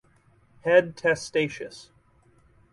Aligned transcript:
Head 0.61 0.95
testaceous. 0.97 1.91